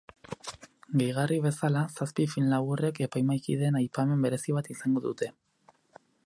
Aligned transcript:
Gehigarri 1.01 1.35
bezala, 1.43 1.83
zazpi 1.97 2.25
film 2.31 2.47
laburrek, 2.53 3.03
epaimahikideen 3.09 3.79
aipamen 3.83 4.25
berezi 4.27 4.57
bat 4.59 4.73
izango 4.79 5.05
dute. 5.05 5.31